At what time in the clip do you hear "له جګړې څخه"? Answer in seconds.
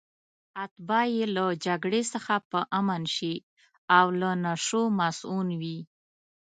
1.35-2.35